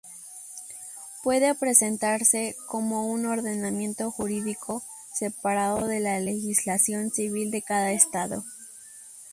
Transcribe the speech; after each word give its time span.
Puede 1.21 1.53
presentarse 1.53 2.55
como 2.65 3.05
un 3.05 3.27
ordenamiento 3.27 4.09
jurídico 4.09 4.81
separado 5.13 5.85
de 5.85 5.99
la 5.99 6.19
legislación 6.19 7.11
civil 7.11 7.51
de 7.51 7.61
cada 7.61 7.91
Estado. 7.91 8.43